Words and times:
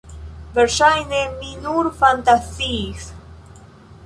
Verŝajne 0.55 1.19
mi 1.33 1.51
nur 1.67 1.91
fantaziis. 2.01 3.13